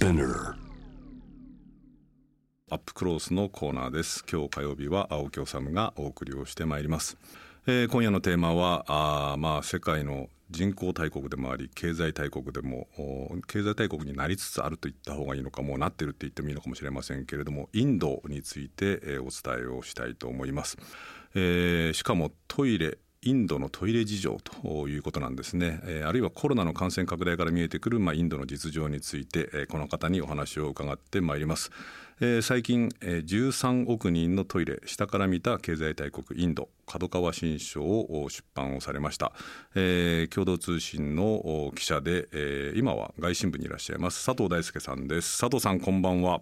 [0.00, 0.54] Spinner
[2.70, 4.24] アップクロースのコーナーです。
[4.30, 7.18] 今日火曜日は青木治がお送りをしてまいります、
[7.66, 20.78] えー今夜のテーマはあーまあ世界の人口大国でもあり経済大国でもお経済大国になりつつあると言った方がいいのかもうなってるって言ってもいいのかもしれませんけれどもインドについて、えーお伝えをしたいと思います、
[21.34, 31.70] えーしかもトイレインドのトイレ事情ということなんですね、えーあるいはコロナの感染拡大から見えてくる、まあ、インドの実情について、えーこの方にお話を伺ってまいります、
[32.20, 39.32] えー最近、えー13億人のトイレ下から見た経済大国インド角川新書をお出版をされました、
[39.74, 45.38] えー共同通信のお記者で、えー今は外信部にいらっしゃいます佐藤大輔さんです。
[45.38, 46.40] 佐藤さんこんばんは。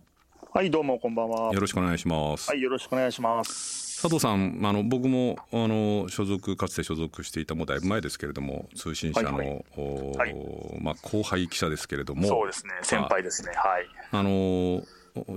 [0.53, 1.53] はい、どうもこんばんは。
[1.53, 3.88] よろしくお願いします、はい、よろしくお願いします。
[4.01, 10.35] 佐藤さんあの僕もあの所属かつて所属していたもうだいぶ前ですけれども通信社の、はいはい
[10.81, 13.51] まあ、後輩記者ですけれどもそうですね、先輩ですね。
[13.57, 13.87] はい。
[14.13, 14.83] あの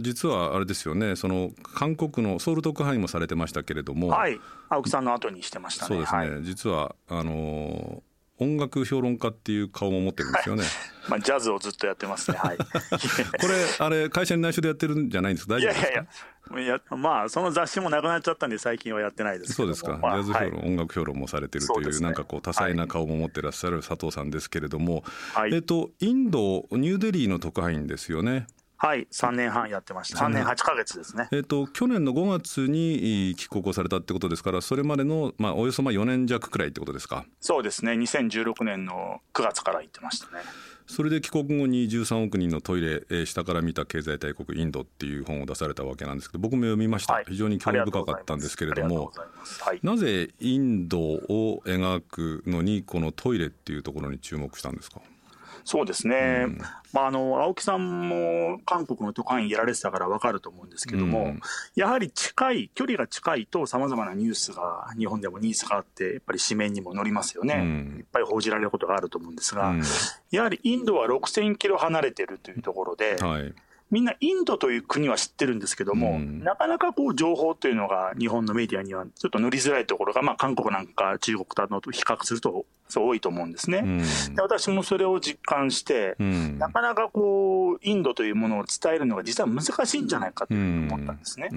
[0.02, 5.88] 実はあれですよねその韓国のソウル特派員もされてましたけれども、はい、青木さんの後にしてましたね。
[5.88, 6.44] そうですね、はい。
[6.44, 8.04] 実はあの
[8.42, 10.64] 音楽評論家っていう顔も持ってるんですよね。
[11.08, 12.38] まあ、ジャズをずっとやってますね。
[12.38, 12.58] はい。
[12.58, 12.64] こ
[13.48, 15.56] れあれ会社に内緒でやってるんじゃないんですか？
[15.56, 15.88] 大丈夫ですか？
[15.88, 16.06] やいや。
[16.64, 25.04] いやまあその雑誌もなくなっちゃったんで最近はやってないですそうですか、まあジャズ評論、はい音楽評論もされてるというなんかこう多彩な顔も持ってらっしゃる佐藤さんですけれども、
[25.34, 25.54] はい。
[25.54, 28.48] えっとインドニューデリーの特派員ですよね。
[28.84, 30.26] はい、3年半やってました。
[30.26, 31.28] 3年8ヶ月ですね。
[31.32, 37.24] えっと去年の5月に帰国をされたってことですからそれまでのまあおよそまあ4年弱くらいってことですか？
[37.40, 40.42] そうですね、2016年の9月から行ってましたね。
[40.88, 49.12] それで帰国後に13億人のトイレ、えー下から見た経済大国インドっていう本を出されたわけなんですけど僕も読みました、はい非常に興味深かったんですけれども。
[49.60, 49.80] はい。
[49.84, 55.02] なぜインドを描くのにこのトイレっていうところに注目したんですか？
[55.64, 56.48] そうですね、
[56.94, 61.42] まあ、あの青木さんも韓国の特派員やられてたから分かると思うんですけども、うん。
[61.76, 67.98] やはり近い、距離が近いと、さまざまなニュースが日本でもニーズがあって、やっぱり紙面にも載りますよね、うん。
[68.00, 69.84] いっぱい報じられることがあると思うんですが、うん。
[70.32, 73.54] やはりインドは6000キロ離れてるというところで、はい
[73.92, 76.44] みんなインドという国は知ってるんですけども、うん。
[76.44, 83.80] なかなかこう情報というのが日本のメディアにはちょっと塗りづらいところが、まあ、韓国なんか中国と比較するとそう多いと思うんですね。
[83.80, 84.36] うん。
[84.36, 86.58] で私もそれを実感して、うん。
[86.58, 91.50] なかなかこうインドというものを伝えるのが実は難しいんじゃないかと思ったんですね。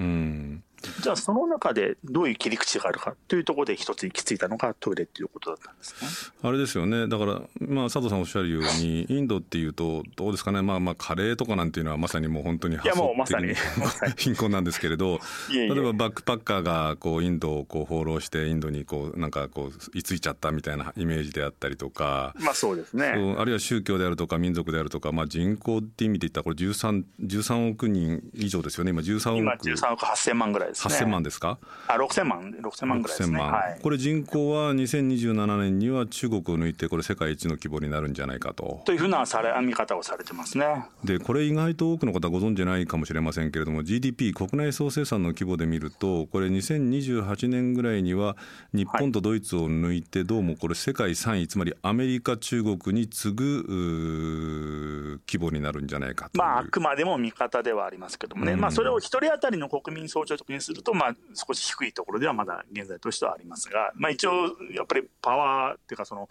[0.97, 6.33] うんじゃあその中でどういう切り口があるかというところで一つ行き着いたのがトイレということだったんですね。
[6.41, 7.07] あれですよね。
[7.07, 13.53] だから、まあ、佐藤さんおっしゃるようにインドっていうとどうですかね、まあ、まあカレーとかなんていうのはまさにもう本当にいやもうまさに
[14.17, 15.19] 貧困なんですけれど
[15.51, 15.75] いえいえ。
[15.75, 22.33] 例えばバックパッカーがこうインドをこう放浪してインドにこうなんかこう居ついちゃったみたいなイメージであったりとか。
[22.39, 23.35] まあそうですね。
[23.37, 28.91] あるいは宗教であるとか民族であるとか、まあ、人口って意味で言ったらこれ 13, 13億人以上ですよね。
[28.91, 29.39] 今13億。
[29.39, 31.05] 今13億8000万ぐらいですね。
[31.05, 31.57] 8000万ですか？
[31.87, 33.37] あ6000万6000万ぐらいですね。
[33.37, 33.79] 6000万はい。
[33.81, 40.85] これ人口は2027年には中国を抜いてこれ世界一の規模になるんじゃないかとというふうなされ見方をされてますね。
[41.03, 48.35] でこれ意外と多くの方ご存じないかもしれませんけれども GDP 国内総生産の規模で見るとこれ2028年ぐらいには
[48.73, 66.27] 日本とドイツを抜いてどうもこれ世界3位つまりアメリカ中国に次ぐ規模になるんじゃないかという、まあ、あくまでも見方ではありますけどもね、うんまあ、それを一人当たりの国民総長とにすると、まあ、少し低いところではまだ現在としてはありますが、まあ、一応、やっぱりパワーっていうか、その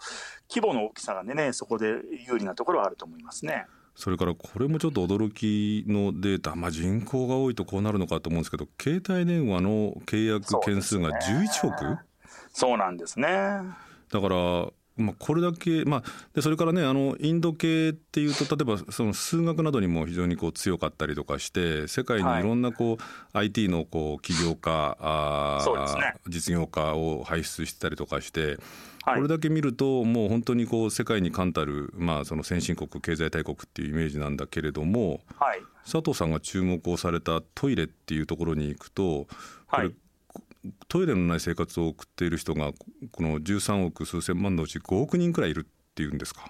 [0.49, 1.87] 規模の大きさがね、そこで
[2.27, 3.65] 有利なところはあると思いますね。
[3.95, 11.99] それからこれもちょっと驚きのデータ、まあ、人口が多いとこうなるのかと思うんですけど携帯電話の契約件数が11億、
[12.51, 13.29] そうなんですね。
[14.11, 14.67] だから、
[14.97, 25.65] まあ、これだけ、まあ、でそれからねあのインド系っていうと例えばその数学などにも非常にこう強かったりとかして世界にいろんなこう、IT のこう起業家あ
[25.99, 28.45] ね実業家を輩出してたりとかして。
[28.45, 28.57] はい
[29.05, 35.61] これだけ見るともう本当にこう世界に冠たる、まあ、その先進国経済大国っていうイメージなんだけれどもはい。
[35.83, 39.27] 佐藤さんが注目をされたトイレっていうところに行くとこ
[39.73, 39.93] れはい。
[40.87, 42.71] トイレのない生活を送っている人が
[43.11, 46.49] この13億数千万のうち5億人くらいいるっていうんですか？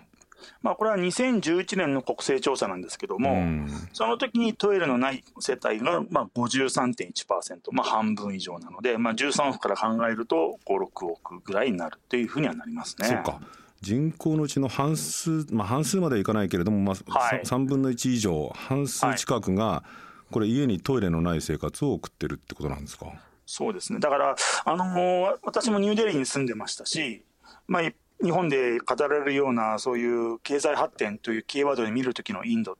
[0.61, 13.07] まあ、これは2011年の国勢調査なんですけども、うんその時にトイレのない世帯がまあ53.1%、まあ、半分以上なので、まあ、13億から考えると5、6億ぐらいになるというふうにはなりますね。
[13.07, 13.39] そうか
[13.81, 19.83] 人口のうちの半数、まあ、半数まではいかないけれども、まあはいさ3分の1以上半数近くが
[20.31, 23.07] これ家にトイレのない生活を送ってるってことなんですか？
[23.45, 23.99] そうですね。
[23.99, 27.23] だから、あのー私もニューデリーに住んでましたし、
[27.67, 32.75] まあ、い日本で語られるような、そういう経済発展というキーワードで見るときのインドっ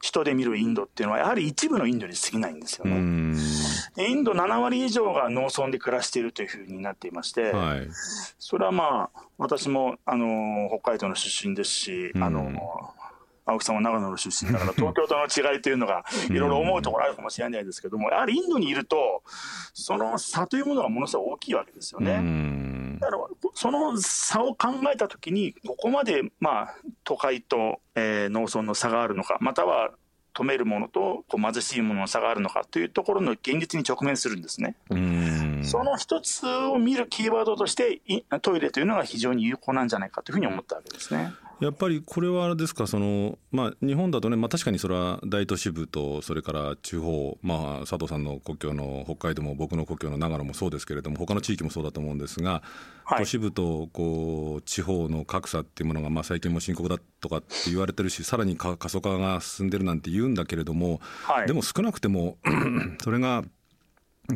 [0.00, 2.96] 人で見るインドっていうのは、やはり一部のインドに過ぎないんですよね。
[3.96, 7.88] インド7割以上が農村で暮らしているというふうになっていまして、はい、
[8.38, 12.94] それはまあ、私もあの北海道の出身ですし、あの
[13.48, 19.22] 青木さんは長野の出身だから、 東京との違いというのが、いろいろ思うところあるかもしれないですけども、やはりインドにいると、
[19.72, 22.98] その差というものがものすごい大きいわけですよね。
[23.00, 23.24] だから、
[23.54, 26.74] その差を考えたときに、ここまで、まあ、
[27.04, 29.92] 都会と、えー、農村の差があるのか、または
[30.38, 34.76] 止めるものとこう貧しいものの差があるのかというところの現実に直面するんですね。
[35.64, 38.00] その一つを見るキーワードとして
[38.42, 41.32] トイレというのが非常に有効なんじゃないかというふうに思ったわけですね。
[41.60, 52.62] やっぱりこれはあれですかその、まあ、日本だとね、まあ、確かにそれは大都市部とそれから地方、まあ、佐藤さんの故郷の北海道も僕の故郷の長野もそうですけれども他の地域もそうだと思うんですが、
[53.04, 62.38] はい、都市部とこう地方の格差っていうものが、まあ、最近も深刻だとかって言われてるしさらに過疎化が進んでるなんて言うんだけれども、はい、でも少なくても
[63.02, 63.42] それが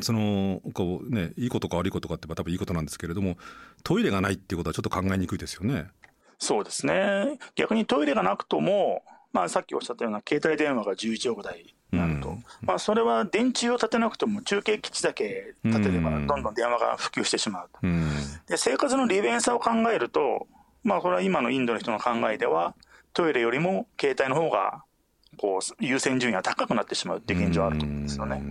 [0.00, 3.36] そのこうねいいことか悪いことかって多分いいことなんですけれども
[3.84, 5.86] トイレがないっていうことはちょっと考えにくいですよね。
[6.42, 7.38] そうですね。
[7.54, 18.10] 逆にトイレがなくとも、まあ、さっきおっしゃったような携帯電話が11億台になると、うん、まあ、それは電柱を立てなくても中継基地だけ立てれば、どんどん電話が普及してしまうと、うん、
[18.48, 20.48] で生活の利便さを考えると、
[20.82, 22.74] まあ、これは今のインドの人の考えでは、
[23.12, 24.82] トイレよりも携帯の方が
[25.38, 28.42] こう優先順位が高くなってしまうって現状あると思うんですよね。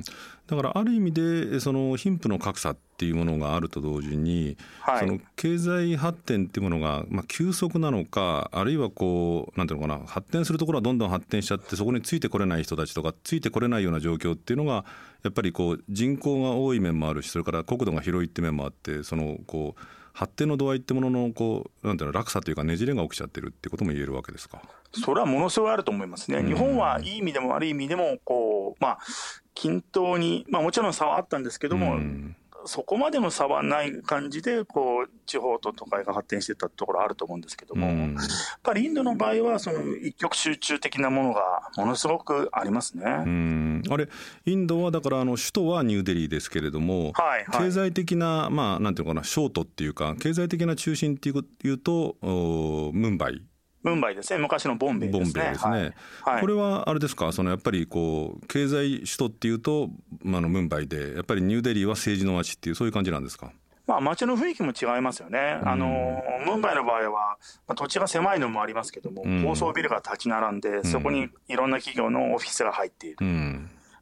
[0.48, 14.84] だからある意味でその貧富の格差っていうものがあると同時に、はい、その経済発展っていうものがまあ急速なのかあるいはこうなんていうのかな発展するところはどんどん発展しちゃってそこについてこれない人たちとかついてこれないような状況っていうのが
[15.24, 19.82] やっぱりこう人口が多い面もあるしそれから国土が広いって面もあってそのこう
[20.14, 24.62] 発展の度合いってもののこうなんていうの落差というかねじれが起きちゃってるってことも言えるわけですか？
[24.94, 26.44] それはものすごいあると思いますね。
[26.44, 29.00] 日本はいい意味でも悪い意味でもこうまあ
[29.54, 31.98] 均等にまあもちろん差はあったんですけども、
[32.66, 38.08] そこまでの差はない感じで、こう、地方と都会が発展してたところあると思うんですけども、やっ
[38.64, 43.04] ぱりインドの場合は、その一極集中的なものがものすごくありますね。
[43.06, 44.10] あれ、
[44.46, 53.42] インドはだからあの首都はニューデリーですけれども、はいはい、経済的な、まあ、なんていうのかな、ショートっていうか、経済的な中心っていうと、ムンバイ
[53.84, 55.44] ムンバイですね、昔のボンベイですね。
[55.52, 55.94] ですね。
[56.22, 59.90] はい、これはあれですか、そのやっぱりこう経済首都っていうと、
[60.24, 63.52] まあ、のムンバイで、やっぱりニューデリーは政治の街っていう、そういう感じなんですか？
[63.88, 67.38] まあ、街の雰囲気も違いますよね、あのムンバイの場合は、
[67.68, 73.18] まあ、土地が狭いのもありますけども、高層ビルが立ち並んで、そこにいろんな企業のオフィスが入っている。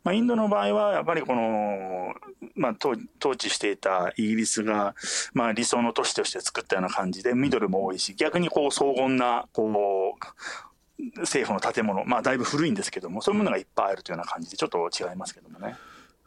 [0.04, 2.14] まあ、インドの場合は、やっぱりこの、
[2.56, 4.96] まあ、統治していたイギリスが、
[5.34, 15.76] まあ、理想の都市として作ったような感じで、ミドルも多いし、逆にこう、荘厳な、こう、政府の建物、まあ、だいぶ古いんですけども、そういうものがいっぱいあるというような感じで、ちょっと違いますけどもね。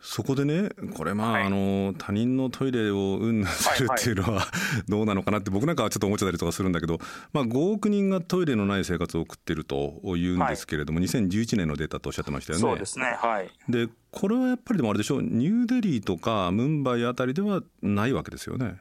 [0.05, 4.45] そこでねこれまあ、はい、あの他人のトイレをうんするっていうのは、
[4.89, 6.99] どうなのかなって僕なんかはちょっと思っちゃったりとかするんだけど、
[7.33, 12.63] まあ、5億人がトイレのない生活を送ってるというんですけれども、はい、2011年のデータとおっしゃってましたよね。
[12.63, 13.51] そうですねはい。
[13.69, 18.81] でこれはやっぱりでもあれでしょうニューデリーとかムンバイあたりではないわけですよね。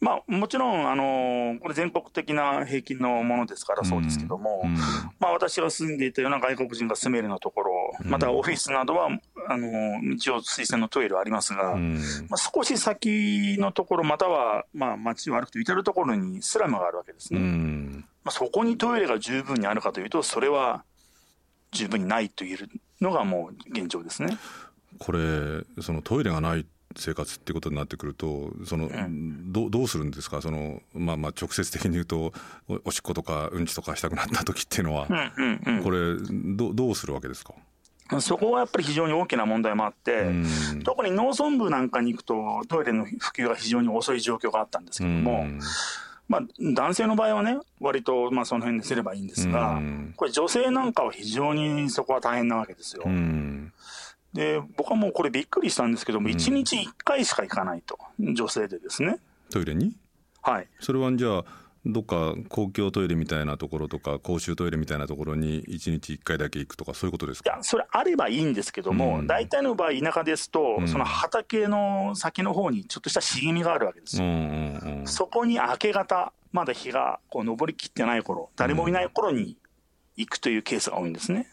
[0.00, 4.70] まあ、もちろん、あのこれ全国的な平均のものですからそうですけども、うん。
[4.70, 4.76] うん、
[5.18, 9.08] まあ、私が住んでいたような外国人が住めるようなところ、またオフィスなどは、
[9.48, 9.68] あの
[10.14, 17.40] 一応推薦のトイレはありますが、うん、まあ、少し先のところ、または、まあ、街を歩くと至る所にスラムがあるわけですね。
[18.22, 20.84] まあ、そこにトイレが十分にあるかというと、それは
[21.72, 22.68] 十分にないという
[23.00, 24.36] のがもう現状ですね。
[24.98, 26.66] これそのトイレがない
[26.96, 30.42] 生活っていうことになってくるとその、うん、どどうするんですか？
[30.42, 32.32] その、まあ、まあ直接的に言うと
[32.84, 36.16] おしっことかうんちとかしたくなった時っていうのは、うんうんうん、これ
[36.56, 37.54] どどうするわけですか？
[38.18, 45.60] そこはやっぱり非常に大きな問題もあって、うん、特に農村部なんかに行くとトイレの普及が非常に遅い状況があったんですけども、うん、
[46.28, 53.04] まあ、男性の場合はね割とまあその辺ですればいいんですが、うん、これ女性なんかは非常にそこは大変なわけですよ。
[54.32, 59.18] で、僕はもうこれびっくりしたんですけども、1日1回しか行かないと、女性でですね。
[59.50, 59.96] トイレに？
[60.40, 60.68] はい。
[60.78, 61.44] それはじゃあ、
[61.86, 67.50] どっか公共トイレみたいなところとか公衆トイレみたいなところに1日1回だけ行くとかそういうことですか？
[67.50, 79.56] いやそれあればいいんですけども、うん、大体の場合田舎ですと、うん、その畑の先の方にちょっとした茂みがあるわけですよ、うんうんうん、そこに明け方まだ日がこう昇りきってない頃誰もいない頃に
[80.16, 81.46] 行くというケースが多いんですね、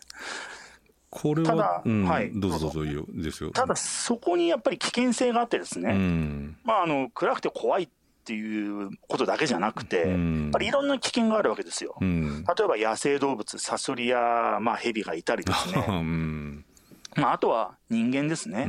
[1.10, 3.52] これは、ただ、うん、はい、どうぞどうぞいいよですよ。
[3.52, 7.88] ただ、そこにやっぱり危険性があってですね、うん、まあ、あの暗くて怖い
[8.28, 11.96] っっていうことだけじゃなくて、やっぱりいろんな危険があるわけですよ。
[12.02, 15.86] 例えば野生動物、サソリや、まあ、ヘビがいたりですね。
[17.16, 18.66] まあ、あとは人間ですね、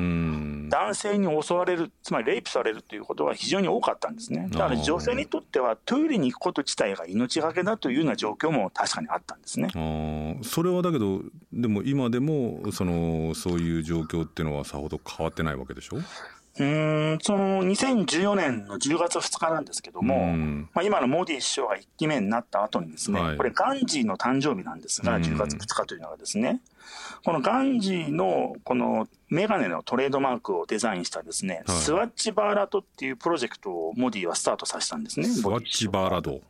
[0.70, 9.68] 男性に襲われる、つまりレイプされるということは非常に多かったんですね、だから女性にとってはトイレに行くこと自体が命がけだというような状況も確かにあったんですね。
[10.42, 11.20] それはだけど、
[11.52, 15.98] でも今でもそのそういう状況っていうのはさほど変わってないわけでしょ？
[16.60, 20.34] うんその2014年の10月2日なんですけども、
[20.72, 26.60] まあ、今のモディ首相が1期目になった後にですね、はい、これ、ガンジーの誕生日なんですが、10月2日というのがですね、
[27.24, 35.26] このガンジーのこのメガネのトレードマークをデザインしたですね、はい、スワッチバーラトっていうプロジェクトをモディはスタートさせたんですね。
[35.26, 36.40] スワッチバーラド。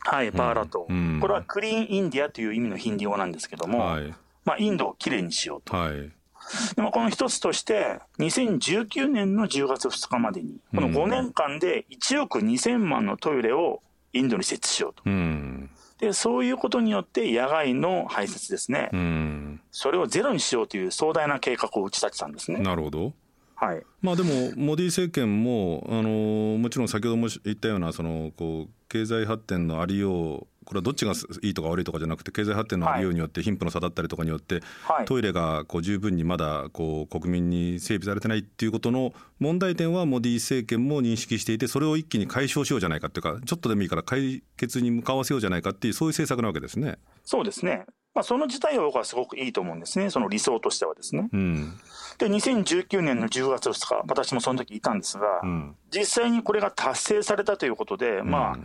[0.00, 5.76] はい、バーラト、うん、これはクリーンインディアという意味のヒンディ語なんですけども、はい、まあ、インドをきれいにしようと。
[5.76, 6.17] はい
[6.76, 15.02] でもこの一つとして、2019年の10月2日までに、この5年間で1億2000万のトイレをインドに設置しようと。
[15.06, 22.60] うん、で、そういうことによって野外の排泄ですね、うん、それをゼロにしようという壮大な計画を打ち立てたんですね。
[22.60, 23.12] なるほど。
[23.54, 34.60] はい、まあでも、モディ政権も、あのもちろん先ほども言ったようなそのこう経済発展のありようこれはどっちがいいとか悪いとかじゃなくて経済発展のありようによって貧富の差だったりとかによって、
[35.06, 46.98] トイレがこう十分にまだこう国民に整備されてないっていうことの問題点はモディ政権も認識していてそれを一気に解消しようじゃないかっていうかちょっとでもいいから解決に向かわせようじゃないかっていうそういう政策なわけですね。
[47.24, 47.86] そうですね。
[48.14, 51.28] まあ、その自体は僕はすごくいいと思うんですね、その理想としてはですね。
[51.32, 51.78] うん、
[52.18, 58.58] で、2019年の10月2日、私もその時いたんですが、うん、実際にこれが達成されたということで、まあ、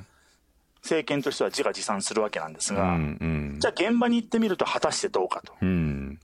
[0.84, 5.54] 政権としては自画自賛するわけなんですが、うんうん、じゃあ現場に行ってみると果たしてどうかと。
[5.62, 6.20] うん、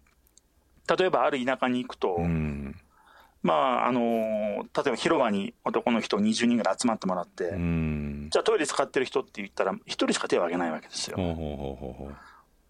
[0.97, 2.75] 例えばある田舎に行くと、うん、
[3.41, 11.17] まああの例えば広場に男の人20人ぐらい集まってもらって、うん、じゃあトイレ使ってる人って言ったら1人しか手を挙げないわけですよ。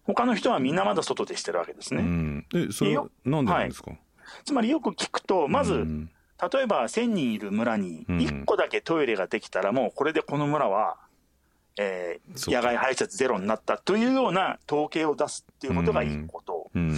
[0.04, 2.44] 他の人はみんなまだ外でしてるわけですね。
[2.54, 4.00] えそれはなんでなんですか、はい、
[4.44, 10.96] つまりよく聞くとまず、例えば1000人いる村に1個だけトイレができたらもうこれでこの村は
[11.82, 16.90] えー、野外排泄ゼロになったというような統計を出すっていうことがいいこと、うん、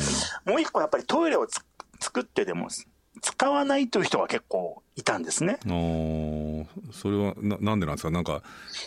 [0.44, 1.46] もう一個やっぱりトイレを
[2.00, 2.66] 作ってでも
[3.20, 5.58] 使わないという人が結構いたんですね。
[5.62, 8.10] それはななんでなんですか？
[8.10, 8.42] なんか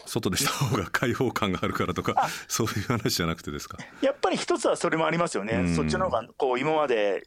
[0.06, 3.78] 外でした方が開放感があるからとかそういう話じゃなくてですか？
[4.02, 5.54] やっぱり一つはそれもありますよね。
[5.54, 7.26] うん、そっちの方がこう今まで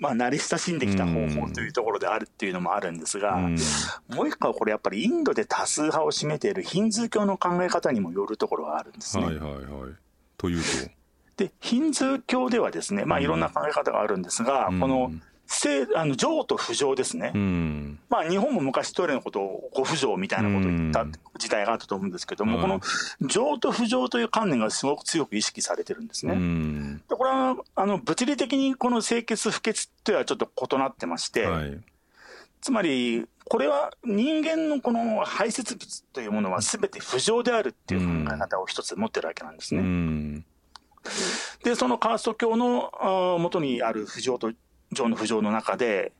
[0.00, 9.26] まあ、慣れ親しんできた方法というところであるっていうのもあるんですが、もう一個はこれやっぱりインドで多数派を占めているヒンズー教の考え方にもよるところがあるんですね。
[9.26, 9.62] はいはいはい。
[10.38, 10.90] というと？
[11.36, 15.16] で、ヒンズー教ではですね、まあいろんな考え方があるんですが、この性
[15.96, 21.06] あの情と不浄ですね、うん、まあ、日本も昔トイレのことをご不浄みたいなことを言った
[21.38, 22.80] 時代があったと思うんですけども、うん、この
[23.28, 26.34] 情と不浄という観念がすごく強く意識されてるんですね。
[26.34, 31.80] うん、これはあの物理的にこの清潔不潔とはちょっと異なってまして、はい、
[32.60, 40.44] つまりこれは人間のこの排泄物というものはすべて不浄であるっていう考え方を一つ持ってるわけなんですね。
[41.64, 42.92] で、そのカースト教の
[43.38, 44.52] もとにある不浄と
[44.92, 46.12] 上の浮上の中で、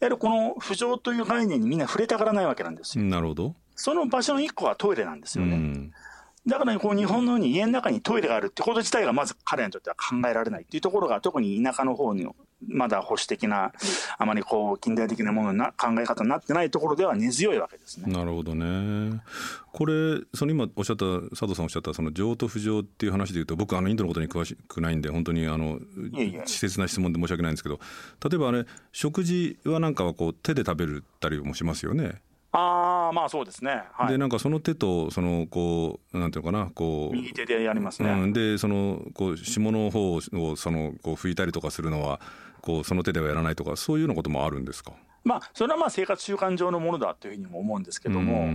[0.00, 3.04] やはりこの浮上という概念にみんな触れたがらないわけなんですよ。
[3.04, 3.54] なるほど。
[3.74, 5.56] その場所の一個はトイレなんですよね。
[5.56, 5.92] うん
[6.46, 12.26] だからこう日本のように家の中にトイレがあるってこと自体がまず彼にとっては考えられないっていうところが特に田舎の方に
[12.68, 13.72] まだ保守的な
[14.18, 18.12] あまりこう近代的なものな考え方になってないところでは根強いわけですね。
[18.12, 19.20] なるほどね。
[19.72, 25.78] これその今おっしゃった佐藤さんおっしゃったその情と不情っていう話でいうと僕あのインドのことに詳しくないんで本当にあの
[26.40, 27.78] 稚拙な質問で申し訳ないんですけど
[28.28, 32.20] 例えばあれ食事はなんかはこう手で食べたりもしますよね。
[32.54, 37.14] ああまあそうですね、はい、でなんかその手とそのこうなんていうのかなこう。
[37.14, 42.20] 右手でやりますね、うん、でそのこう下の方をそのこう拭いたりとかするのは
[42.60, 44.92] こうその手ではやらないとかそういうようなこともあるんですか？
[45.24, 48.48] まあ、それはまあ生活習慣上のものだというふうにも思うんですけども、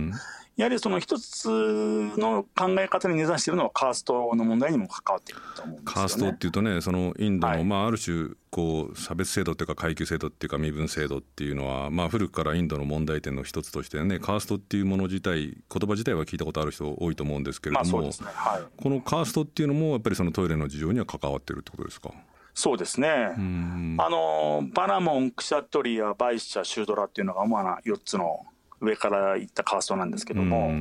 [0.58, 18.10] やはりその一つの考え方に根ざしているのはカーストの問題にも関わっていると思うんですよ、ね、カーストっていうとねそのインドの、はい、まあ、ある種こう差別制度っていうか階級制度っていうか身分制度っていうのは、まあ、古くからインドの問題点の一つとしてねカーストっていうもの自体言葉自体は聞いたことある人多いと思うんですけれども、ね。
[18.24, 22.10] はい、このカーストっていうのもやっぱりそのトイレの事情には関わってるってことですか？
[22.58, 23.08] そうですね。
[23.08, 28.44] あの、バナモン、クシャトリア、バイシャ、シュードラっていうのが主な4つの
[28.80, 30.72] 上からいったカーストなんですけども、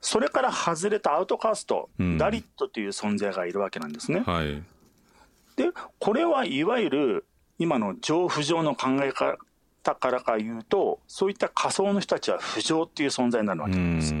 [0.00, 4.20] それから外れたアウトカースト、ダリットという存在がいるわけなんですね。
[4.24, 4.62] はい、
[5.56, 7.26] で、これはいわゆる
[7.58, 9.12] 今の上浮上の考え
[9.90, 14.20] ったからかいうと、そういった仮想の人たちは不浄っていう存在になるわけなんですよ。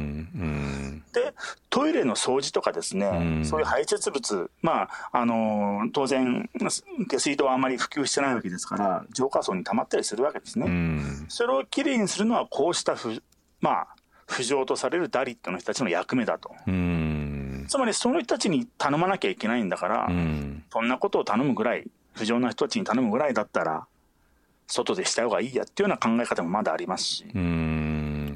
[1.14, 1.32] で、
[1.70, 6.50] トイレの掃除とかですね、そういう排泄物、まあ、あのー、当然、
[7.08, 11.00] 下水道はあまり普及してないわけですから、浄化層に溜まったりするわけですね。
[11.28, 13.22] それをきれいにするのは、こうした不、
[13.60, 13.86] まあ、
[14.26, 16.50] 不浄とされるダリットの人たちの役目だと。
[17.68, 20.08] つまりその人たちに頼まなきゃいけないんだから、
[20.72, 23.86] そんなことを頼むぐらい、不浄な人たちに頼むぐらいだったら、
[24.66, 27.24] 外でした方がいいやっていうような考え方もまだありますし。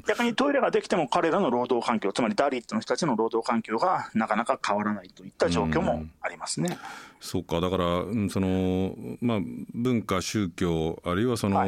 [0.07, 6.77] 逆にトイレができても彼らの労働環境、つまりダリットの人たちの労働環境がなかなか変わらないといった状況もありますね。
[7.19, 7.59] そうか。
[7.59, 7.85] だから
[8.29, 9.39] その、まあ、
[9.73, 11.67] 文化、宗教あるいはその、は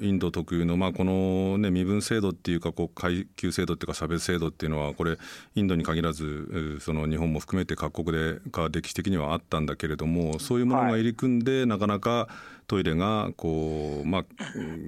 [0.00, 5.16] い、インド特有の、まあ、この、ね、身分制度っていうかこう階級制度っていうか差別制度っていうのはこれ
[5.54, 12.28] インドに限らずその日本も含めて各国でか歴史的にはあったんだけれどもそういうものが入り組んで、はい、なかなか
[12.70, 14.24] トイレがこう、まあ、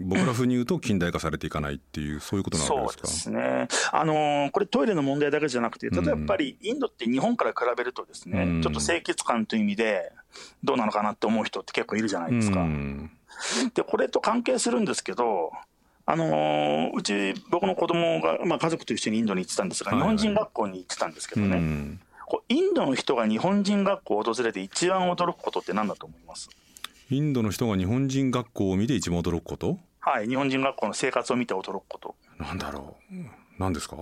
[0.05, 3.07] 僕ら風に言うと近代化されていかないっていうそういうことなわけですか？
[3.09, 10.13] そうですね、あのー、これトイレの問題だけじゃなくて例えばやっぱりインドって日本から比べるとですね、うん、ちょっと清潔感という意味で
[10.63, 12.61] どうなのかなって思う人って結構いるじゃないですか。
[12.61, 13.11] うん、
[13.75, 15.51] でこれと関係するんですけど
[16.07, 21.67] あのー、うち、僕の子供が、まあ、家族と一緒にインドに行ってたんですが、日本人学校に行ってたんですけどね、はいは
[22.49, 26.49] い、インドの人が日本人学校を訪れて一番驚くことって何だと思います？
[27.13, 29.79] インドの人が日本人学校を見て一番驚くこと？
[30.01, 32.15] はい、日本人学校の生活を見て驚くこと。
[32.39, 33.15] なんだろう。
[33.59, 33.97] 何ですか？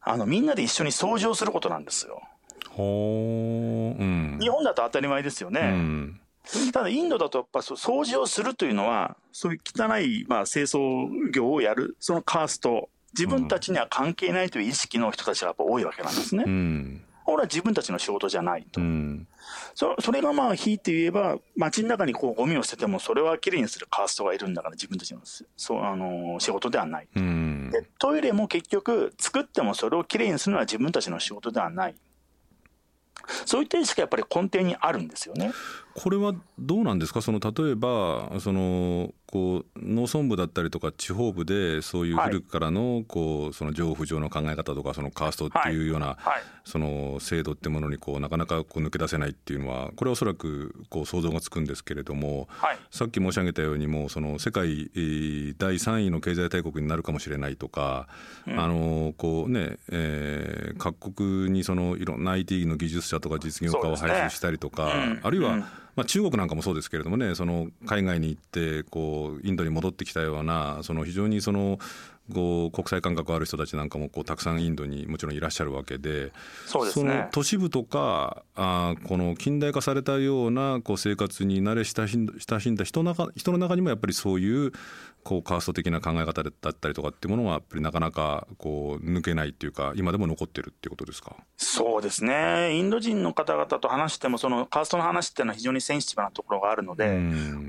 [0.00, 2.22] あの、みんなで一緒に掃除をすることなんですよ。
[2.70, 5.60] ほうん、日本だと当たり前ですよね。
[5.60, 6.20] うん
[6.72, 16.44] ただインドだとやっぱ掃除をするというのは、そういう汚い、まあ、清掃業をやる、そのカースト、自分たちには関係ないという意識の人たちがやっぱ多いわけなんですね。
[16.46, 18.80] うん、これは自分たちの仕事じゃないと。
[18.80, 19.28] うん、
[19.74, 25.20] そそれがまあ、ひいて言えば、街の中にこうゴミを捨てても、それはきれいにするカーストがいるんだから、自分たちの
[25.54, 27.82] そうあの仕事ではない、うん、で。
[27.98, 31.94] トイレも結局、作ってもそれをきれいにするのは自分たちの仕事ではない。
[33.44, 35.52] そういった意識がやっぱり根底にあるんですよね。
[36.00, 37.22] これはどうなんですか？
[37.22, 46.16] その例えばそのこう農村部だったりとか地方部でそういう古くからのこうその情不上の考え方とかそのカーストっていうような
[46.64, 52.48] その制度ってものにこうなかなかこう抜け出せないっていうのはこれはおそらくこう想像がつくんですけれども、
[52.90, 54.90] さっき申し上げたようにもうその世界
[55.58, 58.08] 第3位の経済大国になるかもしれないとか、
[58.46, 65.66] あのこうね、えー、各国にそのいろんな IT の技術者とか実業家を輩出したりとか、あるいは、
[65.98, 71.80] まあ、中国なんかもそうですけれどもねその海外に行ってこうインドに戻ってきたようなその非常にその
[72.32, 76.30] こう国際感覚ある人たちなんかもこうたくさんインドにもちろんいらっしゃるわけで
[76.66, 82.06] そうです、ね、その都市部とかあこの近代化されたようなこう生活に慣れ親
[82.60, 84.72] しんだ人の中人の中にもやっぱりそういう
[85.24, 91.36] こうカースト的な考え方だったりとかっていうものはやっぱりなかなかこう抜けないっていうか今でも残ってるっていうことですか？
[91.56, 92.74] そうですね。
[92.74, 97.18] インド人の方々と話してもそのカーストの話っていうのは非常にセンシティブなところがあるので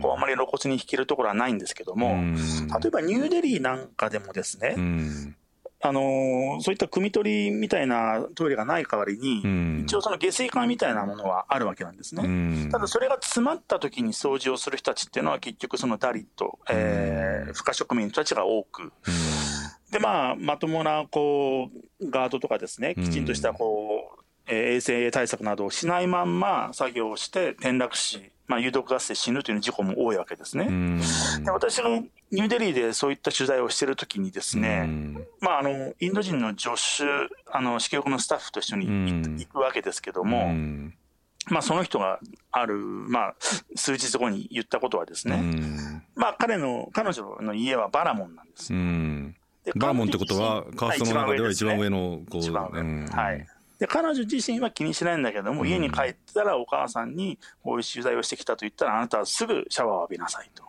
[0.02, 4.76] こうあまり露骨に引けるところはないんですけども例えばニューデリーなんかでもですね
[5.82, 12.24] あのー、そういった汲み取りみたいなトイレがない代わりに、うん、一応その下水管みたいなものはあるわけなんですね。
[12.26, 12.28] う
[12.68, 18.92] ん、ただそれが詰まった時に掃除をする人たちっていうのは結局そのダリット、えー、不職民の人たちが多く、うん、
[19.92, 21.70] でまあまともなこ
[22.02, 30.68] うガードとかですね、きちんとしたこう、えー、衛生対策などをしないまんま作業をして転落死、まあ、有毒ガスで死ぬという事故も多いわけですね。
[31.46, 31.89] で私が
[32.32, 34.88] ニューデリーでそういった取材をしているときにですね、
[35.42, 37.04] まあ、あの、インド人の助手、
[37.52, 38.88] あの、支局のスタッフと一緒に
[39.39, 40.48] 行くわけですけども、
[41.48, 42.20] まあ、その人が
[42.52, 43.36] ある、まあ、
[43.76, 45.38] 数日後に言ったことはですね、
[46.15, 48.72] まあ、彼の、彼女の家はバラモンなんです。
[49.76, 52.42] バラモンってことは、カーストの中では一番上の、こう、
[53.12, 53.48] はい。
[53.80, 60.63] で、彼女自身は気にしないんだけども、家に帰ったらお母さんに、こういう取材をしてきたと言ったら、あなたはすぐシャワーを浴びなさいと。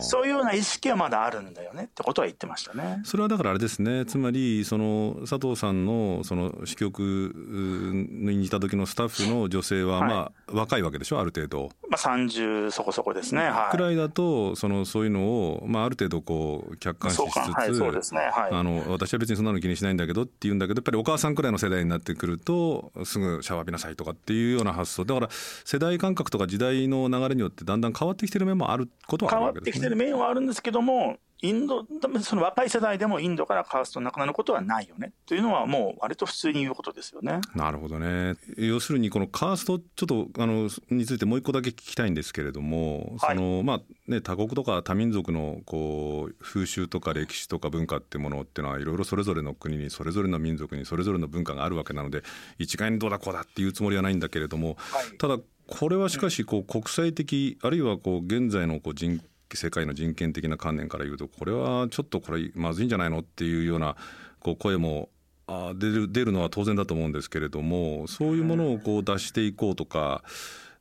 [0.00, 3.00] そういうような意識はまだあるんだよねってことは言ってましたね。
[3.04, 11.70] それはだからあれですね、つまり、その佐藤さんのその支局にいた時のスタッフの女性は、まあ、若いわけでしょ、ある程度。
[11.88, 13.42] まあ、30そこそこですね。
[13.42, 25.28] はい、くらいだと、そのそういうのを、まあ、ある程度こう客観視しつつ、はい、そうですね、はい、あの私は別にそんなの気にしないんだけどって言うんだけど、やっぱりお母さんくらいの世代になっててくると、すぐシャワー浴びなさいとかっていうような発想、だから
[25.64, 31.86] 世代感覚とか時代の流れによって、だんだん変わってきてる面もあることはあるわけです、ね、変わってきてる面はあるんですけども、インド、
[32.20, 37.40] その若い世代でもインドからカーストなくなることはないよねというのは、もう割と普通に言うことですよね。
[37.54, 38.34] なるほどね。
[38.56, 52.22] 要するに、このカースト、ちょっとあのについてもう一個だけ聞きたいんですけれども、はい、そのまあね、他国とか多民族のこう風習とか歴史とか文化っていうものっていうのは、いろいろそれぞれの国に、それぞれの民族に、それぞれの文化があるわけなので、
[52.58, 55.38] 一概にどうだこうだっていうつもりはないんだけれども、はい、ただ、
[55.70, 59.20] これはしかしこう国際的あるいはこう現在のこう人
[59.56, 63.96] 世界の人権的な観念から言うとこれはちょっとこれまずいんじゃないのっていうような
[64.40, 65.08] こう声も
[65.46, 70.22] あ出る出るのは当然だと思うんですけれどもそういうものをこう出していこうとか、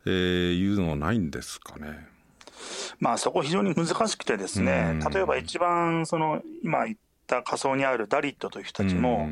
[0.05, 2.08] えー、いうのはないんですかね。
[2.99, 9.29] まあそこ非常に難しくてですね、例えば一番その今言った仮想にあるダリットという人たちも、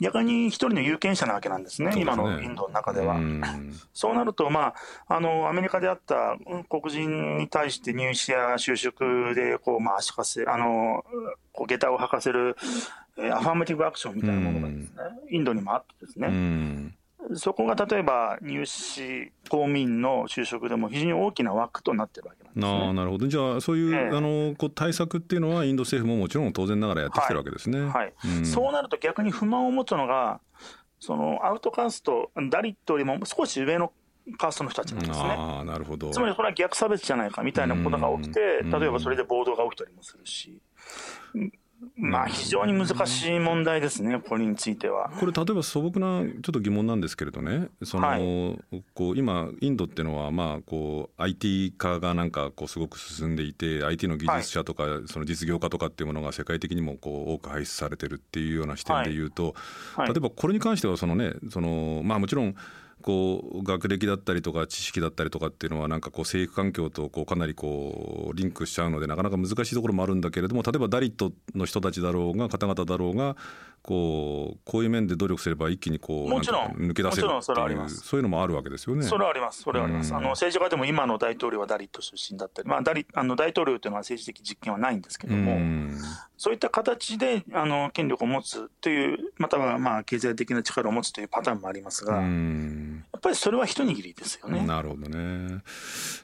[0.00, 2.02] 逆に一人の有権者なわけなんですね、すね。
[2.02, 3.16] 今のインドの中では。
[3.94, 4.74] そうなると、ま
[5.08, 6.36] あ、あのアメリカであった
[6.68, 11.04] 黒人に対して入試や就職でこう、まあ、足かせあの
[11.52, 12.56] こう下駄を履かせる、
[13.16, 16.92] えアファーメティブアクションみたいなものがですね、インドにもあってですね。
[17.34, 23.28] そこが例えば入試公務員の就職でも非常に大きな枠となってるわけあなるほど。
[23.28, 27.80] じゃあそういう、えー、あのこう対策っていうのはインド政府ももちろん当然ながらやってきてるわけですね。
[27.80, 28.12] はい、はい。
[28.38, 30.40] うん、そうなると逆に不満を持つのが
[30.98, 33.92] そのアウトカーストダリットよりも少し上の
[34.38, 35.34] カーストの人たちなんですね。
[35.38, 36.10] あなるほど。
[36.10, 40.60] つまりこれは逆差別じゃないかみたいなことが起きて、例えばそれで暴動が起きたりもするし。
[41.96, 45.10] まあ、非常に難しい問題ですね、これについては。
[45.18, 59.54] これ、例えば素朴なちょっと疑問なんですけれどね、その、はい、こう今、インドっていうのは、まあ、こう IT 化がなんかこうすごく進んでいて、IT の技術者とか、その実業家とかっていうものが世界的にもこう多く輩出されてるっていうような視点でいうと、はい。
[60.02, 62.54] はい、例えばこれに関しては、そのね、そのまあ、もちろん、
[63.06, 73.36] こう学歴だったりとか知識だったりとかっていうのはなんかこう生育環境とこうかなりこうリンクしちゃうのでなかなか難しいところもあるんだけれども例えばダリットの人たちだろうが方々だろうが
[73.86, 79.04] こうこういう面で努力すれば一気にこうもちろん抜け出せるっていうそういうのもあるわけですよね。
[79.04, 79.62] それはあります。
[79.62, 80.12] それはあります。
[80.12, 85.56] あの政治家でも今の大統領はダリット出身だったり、まあダリあの大統領というのは政治的実権はないんですけども、
[86.36, 94.66] そういった形であの権力を持つというまたはまあ経済的な力を持つというパターンもありますが、やっぱりそれは一握りですよね。
[94.66, 95.62] なるほどね。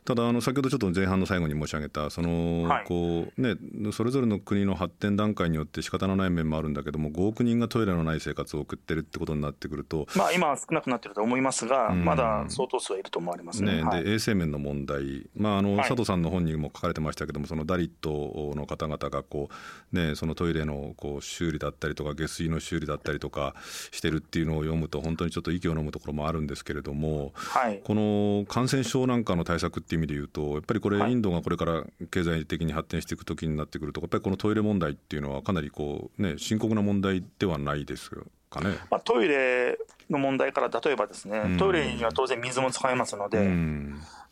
[0.05, 3.55] ただあの先ほどちょっと前半の最後に申し上げたその、はい、こうね
[3.93, 19.49] それぞれの国の発展段階によって仕方のない面もあるんだけども5億人人がトイレのない生活を送ってるってことになってくると、まあ、今は少なくなってると思いますが、うん、まだ相当数はいると思われますね、ねはい、で衛生面の問題、まああの、佐藤さんの本にも書かれてましたけども、そのダリットの方々がこ
[19.93, 23.55] う、ね、そのトイレのこう修理だったりとか、下水の修理だったりとか
[23.91, 38.11] してるっていうのを読むと、本当にちょっと息を飲むところもあるんですけれども、はい、この感染症なんかの対策っていう意味でいうと、やっぱりこれ、インドがこれから経済的に発展していくときになってくると、やっぱりこのトイレ問題っていうのは、かなりこう、ね、深刻な問題ではないです
[38.51, 38.77] かね。
[38.91, 39.79] まあ、トイレ
[40.11, 43.39] の問題から例えばですね、トイレには当然水も使えますので、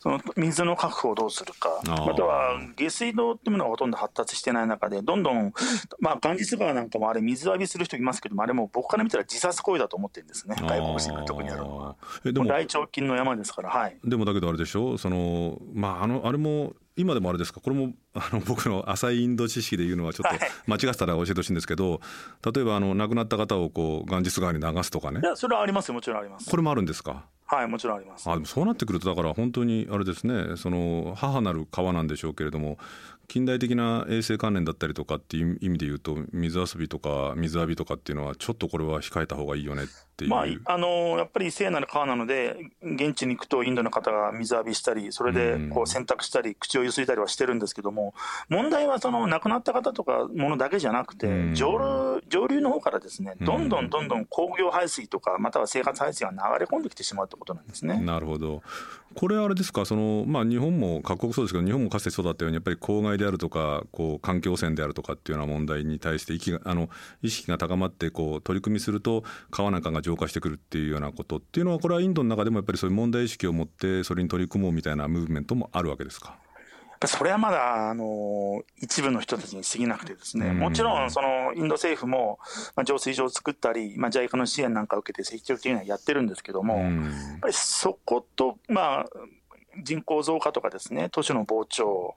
[0.02, 5.52] その水の確保をどうするか、または下水道っていうものがほとんど発達してない中で、どんどん、
[6.00, 11.96] まあ、元日川なんかもあれ、水浴びする人いますけども、あれも僕から見たら自殺行為だと思ってるんですね、外国人が特にあるのは。
[12.24, 13.96] でも大腸菌の山ですから、はい。
[14.02, 22.00] でもだけどあれでしょ、そのまあ、あのあれも今でもあれですかこれもあの 僕の浅いインド知識で言うのはちょっと間違ってたら教えてほしいんですけど、
[22.54, 25.20] 例えばあの亡くなった方をこう元日川に流すとかね。
[25.22, 25.94] いやそれはありますよ。
[25.94, 26.50] もちろんあります。
[26.50, 27.26] これもあるんですか？
[27.50, 28.30] はいもちろんあります。
[28.30, 32.78] あそうなってくるとだから本当にあれですねその母なる川なんでしょうけれども
[33.30, 48.14] 近代的な衛生関連だったりとかっていう意味で言うと水遊びとか水浴びとかっていうのはちょっとこれは控えた方がいいよねっていう、まあ、あのやっぱり聖なる川なので現地に行くとインドの方が水浴びしたりそれでこう洗濯したり口をゆすいだりはしてるんですけども
[48.48, 58.00] 問題はその亡くなった方とかものだけじゃなくて上流上流の方からですねどんどんどんどん工業排水とかまたは生活排水が流れ込んできてしまうってことなんですね。
[58.00, 58.64] なるほど。
[59.12, 59.84] これあれですか？
[59.84, 66.90] その、まあ、日本も各国そうですけど日本もかつてそうだったようにやっぱり公害であるとかこう環境汚染であるとかっていうような問題に対して意識があの
[67.22, 76.37] 意識が高まってこう取り組みすると川なんかが浄化してくるっていうようなことっていうのはこれはインドの中でもやっぱりそういう問題意識を持ってそれに取り組もうみたいなムーブメントもあるわけですか？
[77.06, 82.38] それはまだ、あの、一部の人たちに過ぎなくてですね、もちろん、その、インド政府も、
[82.76, 86.92] まあ、浄水場を作ったり、まあ、JICA の支援なんかを受けて積極的にはやってるんですけども、やっ
[87.40, 89.06] ぱりそこと、まあ、
[89.83, 92.16] 人口増加とかですね、都市の膨張、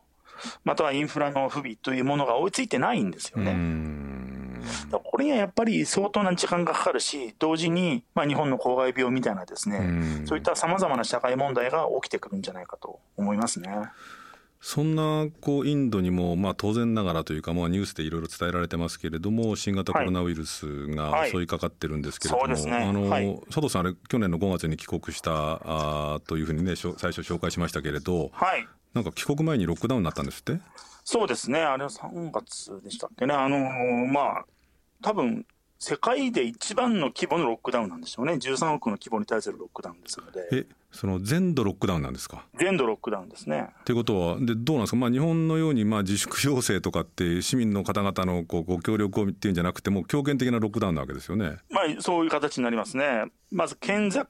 [0.63, 3.55] またはインフラの不備というものが追いついてないんですよね。
[5.03, 13.69] これにはやっぱり相当な時間がかかるし、同時に、まあ、日本の公害病みたいなですね、そういったさまざまな社会問題が起きてくるんじゃないかと思いますね。
[14.65, 25.59] そんなこうインドにも、まあ、当然ながらというか、まあ、ニュースでいろいろ伝えられてますけれども、新型コロナウイルスが襲いかかってるんですけれども、あの佐藤さん、あれ、去年の5月に帰国した
[26.15, 30.59] あというふうにね、最初紹介しましたけれど、はい、なんか帰国前にロックダウンになったんですって？
[31.03, 33.57] そうですね、あれは3月でしたっけね、あの
[34.07, 34.45] まあ
[35.01, 35.45] 多分
[35.79, 40.47] 世界で一番の規模のロックダウンなんでしょうね、13億の規模に対するロックダウンですので。
[40.53, 42.45] えその全土ロックダウンなんですか？
[42.57, 43.71] 全土ロックダウンですね。
[43.83, 51.57] ということは、でどうなんですか、まあ、日本のようにまあ自粛要請とかって、市民の方々のこうご協力をっていうんじゃなくても、強権的なロックダウンなわけですよね。
[51.71, 53.25] まあ、そういう形になりますね。
[53.51, 54.23] まず県境、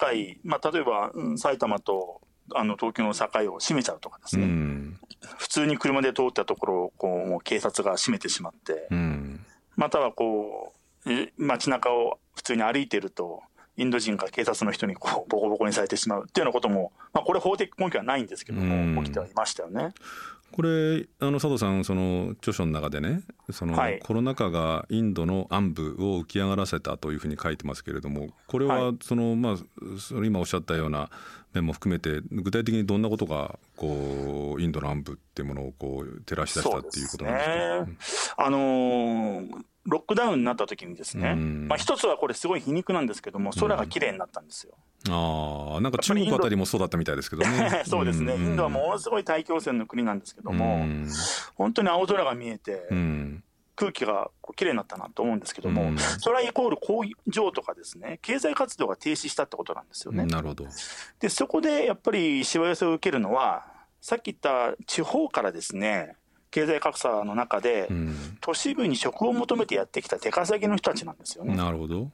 [0.45, 2.21] まあ、例えば、うん、埼玉と
[2.55, 4.99] あの東京の境を閉めちゃうとかですね、うん、
[5.37, 10.73] 普通に車で通ったところをこう警察が閉めてしまって、うん、またはこ
[11.05, 13.41] う街中を普通に歩いていると、
[13.75, 19.93] インド人が警察の人にこうボコボコにされてしまうっていうようなことも、まあ、これ、法的根拠はないんですけども、起きてはいましたよね。
[20.51, 29.55] これあの佐藤さん、その著書の中でね、その、はい、コロナ禍がインドの暗部を浮き上がらせたというふうに書いてますけれども、これはその、はい、まあ、
[29.97, 31.09] その今おっしゃったような
[31.53, 37.85] 面も含めて、具体的にどんなことがこうインドの暗部っていうものをこう照らし出したっていうことなんですか？
[37.85, 37.97] すね、
[38.37, 44.75] あのーロックダウンになった時にですね、まあ一つはこれすごい皮肉なんですけども、空が綺麗になったんですよ。
[45.09, 47.83] ああ、なんか中国あたりもそうだったみたいですけどね。
[47.85, 50.85] そうですね、インドはものすごい大気汚染の国なんですけども、
[51.55, 52.87] 本当に青空が見えて、
[53.75, 60.25] 空気が綺麗になったなと思うんですけども、それはイコール工場とかですね、経済活動が停止したってことなんですよね。
[60.25, 60.65] なるほど。
[61.19, 63.65] で、そこでやっぱりしわ寄せを受けるのは、
[64.01, 66.15] さっき言った地方からですね、
[66.51, 71.55] 経済格差の中で、うん、都市部に職を求めてやってきた出稼ぎの人たちなんですよね。
[71.55, 72.11] なるほど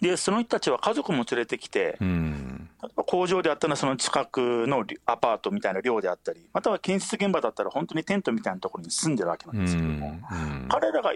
[0.00, 11.12] で、その人たちは家族も連れてきて、うん、例えば工場であったらその近くのアパートみたいな寮であったり、または建設現場だったら本当にテントみたいなところに住んでるわけなんですけども、うん、彼らが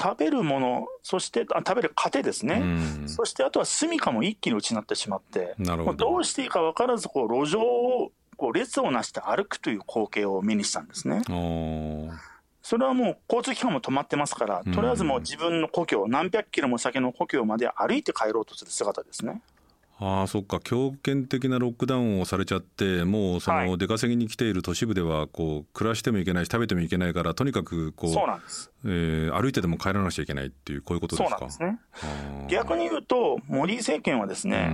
[0.00, 2.60] 食べるもの、そしてあ食べる糧ですね、
[3.00, 5.92] うん、そしてあとは住処も一気に失ってしまって、ど。
[5.94, 11.22] どうしていいか分からずこう路上をこう列をなして歩くという光景を目にしたんですね。
[12.62, 19.40] それはもう交通機関も止まってますから、とりあえずもう自分の故郷、何百キロも先の故郷まで歩いて帰ろうとする姿ですね。
[20.00, 20.60] ああそっか。
[20.60, 31.36] 強権的なロックダウンをされちゃってもうその出稼ぎに来ている都市部ではこう暮らしてもいけないし食べてもいけないからとにかくこうそうなんです、えー、歩いてでも帰らなきゃいけないっていうこういうことですか？
[31.36, 32.46] そうなんですね。
[32.48, 34.70] 逆に言うとモディ政権はですね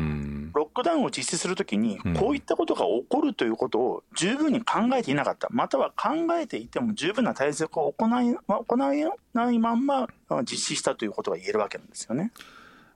[0.53, 5.49] ロックダウンを実施するときにこういったことが起こるということを十分に考えていなかった。
[5.51, 10.07] または考えていても十分な対策を行い行えないまんま
[10.43, 12.31] 実施したということが言えるわけなんですよね。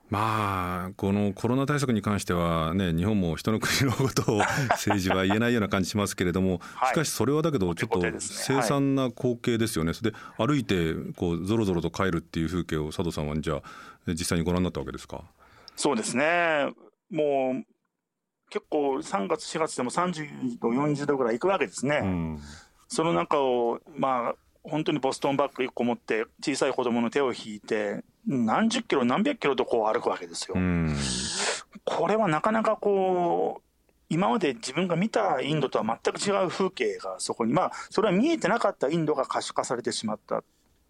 [0.09, 4.37] まあ、このコロナ対策に関しては、ね、日本も人の国のことを
[4.71, 13.61] 政治は言えないような感じしますけれども、しかしそれはだけど、ちょっと凄惨な光景ですよね、それで歩いてこうぞろぞろと帰るっていう風景を佐藤さんは、じゃあ、
[14.07, 15.23] 実際にご覧になったわけですか？
[15.75, 16.73] そうですね、
[17.11, 17.65] もう
[18.49, 21.99] 結構、3月、4月でも30度、40度ぐらいいくわけですね。
[22.01, 22.39] うん、
[22.87, 30.55] その中を、まあ、本当にボストンバッグ1個持って、小さい子供の手を引いて、何十キロ、何百キロとこう歩くわけですよ。
[31.85, 33.61] これはなかなかこう、
[34.09, 40.43] 今まで自分が見たインドとは全く違う風景がそこに、まあ、それは見えてなかったインドが可視化されてしまった。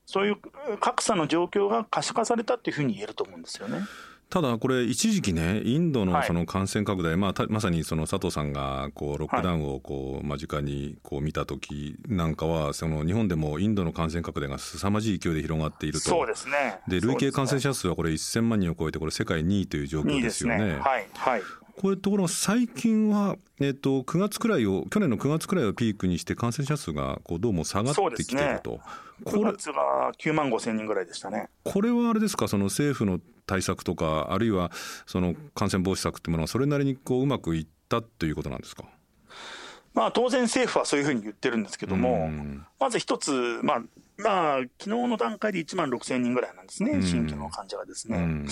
[0.05, 0.37] そういう
[0.79, 3.81] 格差の状況が可視化されたっていうふうに言えると思うんですよね。
[4.29, 16.79] ただこれ、一時期ね、インドのその感染拡大、はい、まあ、まさにその佐藤さんがこうロックダウンをこう間近にこう見たときなんかは、その日本でもインドの感染拡大が凄まじい勢いで広がっていると、そうですね。
[16.87, 20.57] で累計感染者数はこれ、1000万人を超えて、これ、世界2位という状況ですよね。
[20.57, 20.79] ね。
[20.79, 21.07] はい。
[21.15, 21.41] はい
[21.79, 28.71] これところ最近は、えっと、9月くらいを、去年の9月くらいをピークにして、感染者数がこうどうも下がってきてると。
[28.71, 28.79] ね、
[29.23, 31.47] 9月が9万5千人ぐらいでしたね。
[31.63, 34.73] これはあれですか、その政府の対策とか、あるいは
[35.05, 38.83] その感染防止策っていうものは、それなりにこううまくいったということなんですか？
[39.93, 42.29] まあ、当然、政府はそういうふうに言ってるんですけども、
[42.77, 43.31] まず一つ、
[43.63, 43.81] まあ、
[44.17, 48.45] まあ、昨日の段階で1万6千人ぐらいなんですね、新規の患者がですね。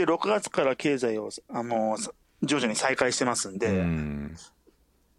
[0.00, 1.96] で、6月から経済をあの
[2.42, 4.34] 徐々に再開してますんで、ん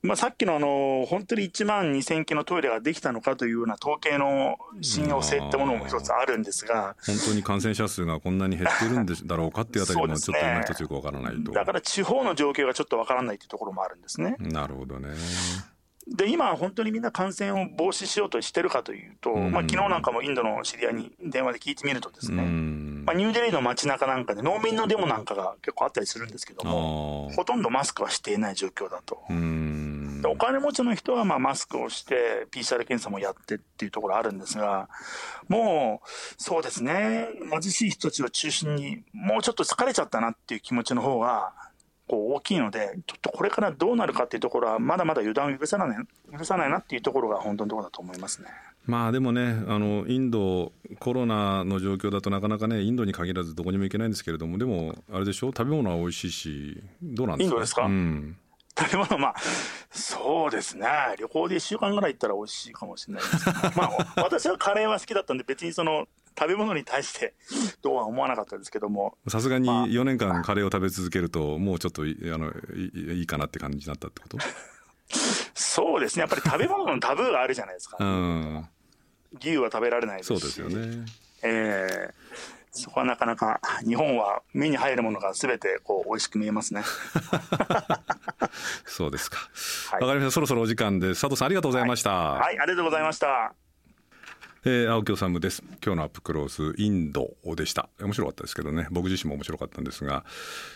[0.02, 14.36] まあ、さっきのあの本当に1万2000機のトイレができたのかというような統計の信用性ってものも一つあるんですが、本当に感染者数がこんなに減ってるんだろうかっていうあたりも、ちょっと今一つよくわからないと、だから地方の状況がちょっとわからないというところもあるんですね。
[14.40, 15.10] なるほどね。
[16.08, 22.44] で今、本当にみんな感染を防止しようとしてるかというと、まあ昨日なんかもインドの知り合いに電話で聞いてみるとですね、
[23.06, 29.22] まあ、ニューデリーの街中なんかで農民のデモなんかが結構あったりするんですけども、ほとんどマスクはしていない状況だと。
[30.30, 34.90] お金持ちの人はまあマスクをして、PCR 検査もやってっていうところあるんですが、
[35.48, 41.54] もう、そうですね、貧しい人たちを中心に、もうちょっと疲れちゃったなっていう気持ちの方が、
[42.12, 48.50] こう大きいので、ちょっとこれからどうなるかっていうところは、まだまだ油断を許さない許さないなっていうところが本当のところだと思いますね。
[48.86, 57.54] まあでもね、あのインド、コロナの状況だとなかなかね、インドに限らずどこにも行けないんですけれども、でも、あれでしょ、食べ物は美味しいし、どうなんですか？
[57.54, 58.38] インドですか、うん
[58.78, 59.36] 食べ物、まあ、
[59.92, 60.88] そうですね。
[61.20, 63.46] 旅行で1週間ぐらい行ったら美味しいかもしれないです
[63.78, 67.34] まあ、 私はカレーは好きだったんで、別にその、食べ物に対して
[67.82, 69.18] どうは思わなかったですけども。
[69.28, 74.38] さすがに4年間カレーを食べ続けると、もうちょっとあのいいかなって感じになったってこと？
[75.54, 76.22] そうですね。
[76.22, 77.98] やっぱり食べ物のタブーがあるじゃないですか。
[78.00, 78.68] うん、
[79.40, 80.28] 牛は食べられないですし。
[80.28, 81.06] そうですよね。
[81.44, 86.84] ええーそこはなかなか日本は目に入るものがすべてこう美味しく見えますね。
[88.86, 89.38] そうですか。
[89.92, 90.32] わ、はい、かりました。
[90.32, 92.12] そろそろお時間で佐藤さんありがとうございました。
[92.12, 93.54] はい、はい、ありがとうございました。
[94.64, 95.64] えー、青木治です。
[95.84, 97.90] 今日のアップクロースインドでした。
[98.00, 98.86] 面白かったですけどね。
[98.92, 100.24] 僕自身も面白かったんですが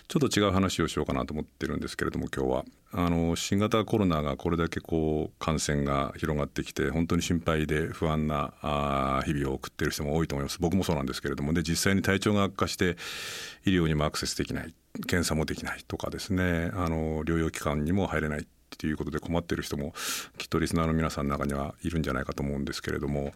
[0.07, 2.65] ちょっと違う話をしようかなと思ってるんですけれども今日は。
[2.93, 10.57] あの新型コロナがこれだけこう感染が広がってきて本当に心配で不安なあ日々を送っている人も多いと思います。
[10.59, 12.97] 僕もそうなんですけれどもで実際に体調が悪化して
[13.65, 14.73] 医療にもアクセスできない
[15.05, 16.71] 検査もできないとかですね。
[16.73, 19.93] あの療養機関にも入れないっていうことで困っている人も
[20.39, 23.33] きっとリスナーの皆さんの中にはいるんじゃないかと思うんですけれども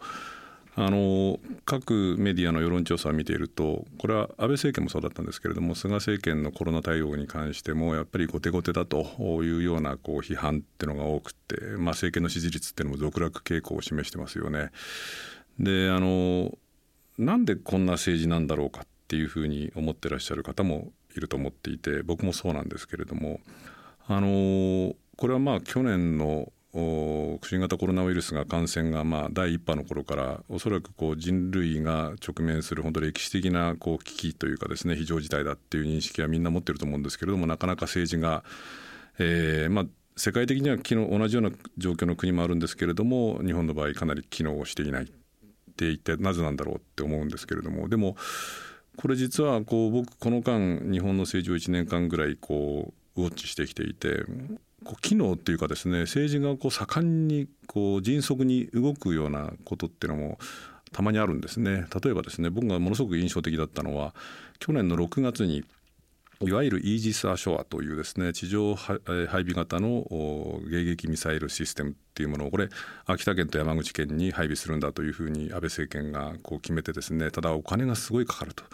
[0.76, 9.02] あの各メディアの世論調査を見ているとこれは安倍政権もそうだったんですけれども菅政権のコロナ対応に関してもやっぱり後手後手だと
[9.42, 14.70] いうようなこう批判っていうのが多くて、まあ、政権の支持率っていうのも続落傾向を示してますよね。
[15.58, 16.56] であの
[17.18, 23.40] なんでこんな政治なんだろうかっていうふうに思ってらっしゃる方もいると思っていて僕もそうなんですけれども
[24.06, 38.44] あのこれはまあ去年の新型コロナウイルスが感染がまあ第1波の頃からおそらくこう人類が直面する本当歴史的なこう危機というかですね非常事態だっていう認識はみんな持ってると思うんですけれどもなかなか政治が、
[39.18, 45.06] えーまあ、世界的には昨日同じような状況の国もあるんですけれども日本の場合かなり機能していないっ
[45.76, 48.16] て一体なぜなんだろうって思うんですけれどもでも
[48.96, 54.24] これ実はこう僕この間日本の政治を1年間ぐらいこうウォッチしてきていて
[54.84, 60.38] こう機能っていうかですね政治がこう盛んにこう迅速に動くようなことっていうのも
[60.92, 61.86] たまにあるんですね。
[62.02, 64.14] 例えばですね僕がものすごく印象的だったのは
[64.58, 65.64] 去年の6月に
[66.42, 72.70] いわゆるイージス・アショアというですね地上配備型の迎撃ミサイルシステムっていうものをこれ
[73.04, 78.64] 秋田県と山口県に配備するんだというふうに安倍政権がこう決めてですねただお金がすごいかかると。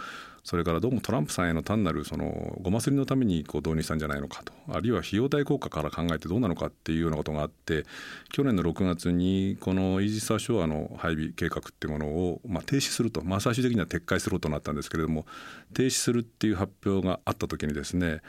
[0.46, 7.84] それからどうもトランプさんへの単なるそのごますりのためにこう導入したんじゃないのかとあるいは費用対効果から考えてどうなのかっていうようなことがあって
[8.30, 15.26] 去年の6月にこのイージス・アショアの配備計画っていうものを、まあ、停止すると、まあ、最終的には撤回するとなったんですけれども
[15.74, 18.20] 停止するっていう発表があった時にですね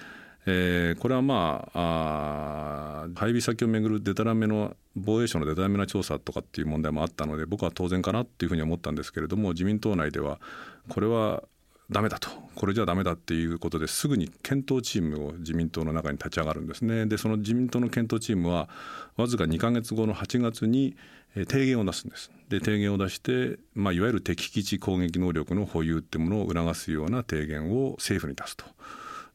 [0.50, 10.40] えー、これはまああ配備先をめぐるデタラメの防衛省のデタラメな調査とかっていう問題もあったので僕は当然かなっていうふうに思ったんですけれども自民党内では
[10.88, 11.44] これは
[11.90, 12.30] ダメだと。
[12.56, 17.06] これじゃダメだっていうことですぐに検討チームを自民党の中に立ち上がるんですね。
[17.06, 18.68] でその自民党の検討チームは
[19.16, 20.98] わずか2か月後の8月に
[21.34, 22.32] 提言を出すんです。
[22.50, 28.66] で提言を出して、まあ、いわゆる敵基地攻撃能力の保有ってものを促すような提言を政府に出すと。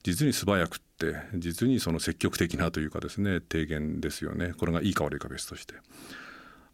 [0.02, 4.52] 実に素早くって実にその積極的なというかですね提言ですよね。
[4.58, 5.74] これがいいか悪いか別として。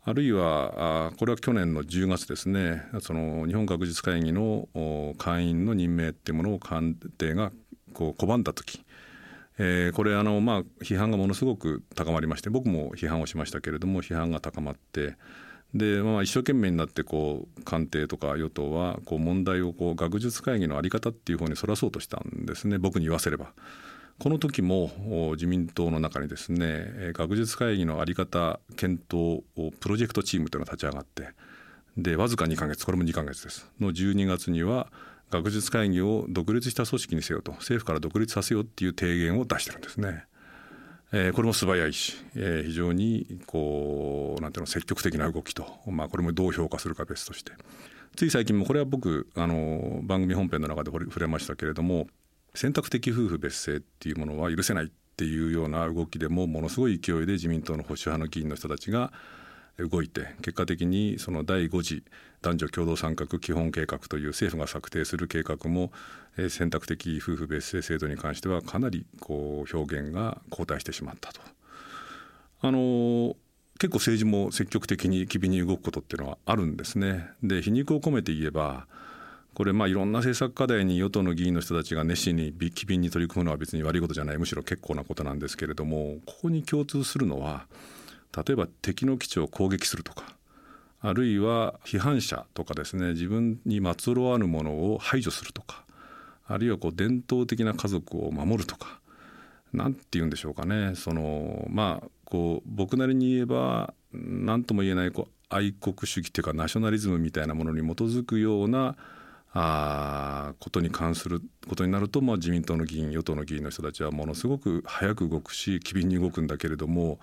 [0.09, 2.83] あるいはこれは去年の10月ですね。
[3.03, 4.67] その日本学術会議の
[5.19, 7.53] 会員の任命っていうものを官邸が
[7.93, 8.83] こう拒んだ時。
[9.59, 15.17] えー、これあの、ま、批判がものすごく高まりまして僕も批判をしましたけれども批判が高まって。
[15.75, 22.79] で、まあ、一生懸命になってこう官邸とか与党はこう問題をこう学術会議の在り方っていう方にそらそうとしたんですね。
[22.79, 23.53] 僕に言わせれば。
[24.19, 24.91] この時も
[25.35, 29.45] 自民党の中にですね学術会議の在り方検討
[29.79, 31.29] プロジェクトチームというのが立ち上がって
[31.97, 34.89] でわずか2か月これも2か月ですの12月には
[35.31, 40.25] 学術会議を独立した組織にせよと政府から独立させようっていう提言を出してるんですね。
[41.11, 47.53] これも素早いし、非常にこうなんていうの積極的な動きと、まあ、これもどう評価するか別として
[48.15, 52.09] つい最近もこれは僕あの番組本編の中で触れましたけれども
[52.59, 59.13] 選択的夫婦別姓っていうものは許せないっていうような動きでもものすごい勢いで自民党の保守派の議員の人たちが
[59.79, 62.03] 動いて結果的にその第5次
[62.43, 65.93] 男女共同参画基本計画という政府が策定する計画も
[66.49, 71.41] 選択的夫婦別姓制度に関してはかなりこう表現が後退してしまったと。
[72.63, 73.37] あの
[73.79, 77.29] 結構政治も積極的に機敏に動くことっていうのはあるんですね。
[77.41, 78.89] で皮肉を込めて言えば
[79.59, 84.39] これまあいろんな政策課題に与党の議員の人たちが熱心に機敏に取り組むのは別に悪いことじゃない。
[84.39, 87.67] むしろ結構なことなんですけれどもここに共通するのは
[88.37, 90.37] 例えば敵の基地を攻撃するとか
[91.01, 95.85] あるいは批判者とかですね自分にまつろわぬものを排除するとか
[96.47, 99.01] あるいはこう伝統的な家族を守るとか
[99.73, 100.93] 何て言うんでしょうかね。
[100.95, 108.95] そのまあこう僕なりに言えば何とも言えないこう愛国主義っていうかナショナリズムみたいなものに基づくような
[109.55, 117.19] あことに関することになると、まあ、自民党の議員与党の議員の人たちはものすごく早く動くし機敏に動くんだけれども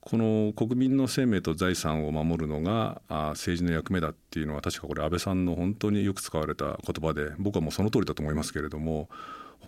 [0.00, 9.08] この国民の生命と財産を守るのがあ政治の役目だっていうのは確かこれ安倍さんの本当によく使われた言葉で僕はもうその通りだと思いますけれども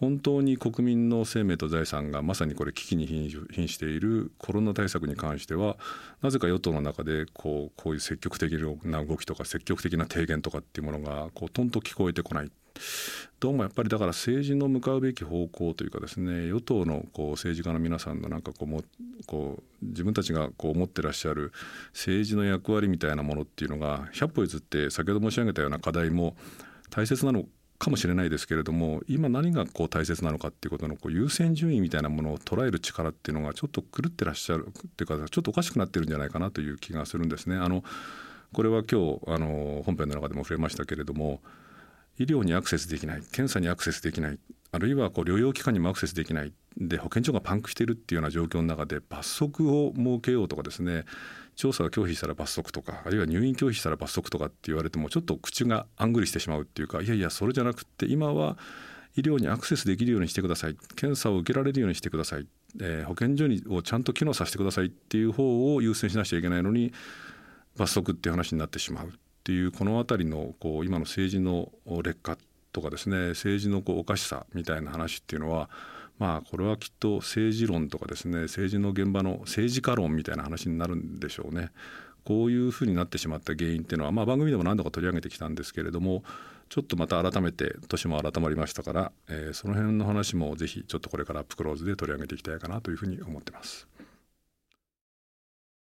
[0.01, 5.77] 本当に国民の生命と財産がまさにこれ危機に瀕しているコロナ対策に関しては
[6.23, 8.53] なぜか与党の中でこうこういう積極的
[8.85, 12.51] な動きとか積極的な提言とかっていうものがこうとんと聞こえてこない。
[13.39, 18.83] どうもやっぱりだから政治の向かうべき方向というかですね与党のこう政治家の皆さんのなんかこうも
[19.27, 21.53] こう自分たちがこう思ってらっしゃる
[21.93, 26.35] 政治の役割みたいなものっていうのが100歩譲って先ほど申し上げたような課題も
[26.91, 27.45] 大切なの
[27.83, 37.57] かもしれないですけれども今何がこう大切なのかっていうことのこう優先順位みたいなものを捉える力っていうのがちょっと狂ってらっしゃるっていうかちょっとおかしくなってるんじゃないかなという気がするんですね。
[37.57, 37.83] あの
[38.53, 41.41] これは今日あの本編の中でも触れましたけれども
[42.21, 44.39] 医療にアクセスできない検査にアクセスできない
[44.71, 51.05] あるいはこう療養機関にもアクセスできないで保健所がパンクしているっていうような状況の中で罰則を設けようとかですね
[51.63, 58.59] 調査を拒否したら罰則とかあるいは入院拒否したら罰則とかって言われてもちょっと口があんぐりしてしまうっていうかいやいやそれじゃなくて今は
[59.15, 60.77] 医療にアクセスできるようにしてください。
[60.97, 62.49] 検査を受けられるようにしてください、
[62.81, 66.93] えー、保健所にをちゃんと機能させてくださいっていう方を優先しなきゃいけないのに
[67.77, 69.11] 罰則っていう話になってしまうっ
[69.45, 71.71] ていうこの辺りのこう今の政治の
[72.03, 72.37] 劣化
[72.73, 75.71] とかですね政治のこうおかしさみたいな話っていうのは
[76.23, 81.73] まあこれはきっと政治論とかですね政治の現場の政治家論みたいな話になるんでしょうね。
[82.25, 86.23] こういうふうになってしまった原因っていうのは、まあ、番組でも何度か取り上げてきたんですけれども
[86.69, 93.89] ちょっとまた改めて年も改まりましたから、えー、その辺の話もぜひちょっとこれからアップクローズで取り上げていきたいかなというふうに思ってます。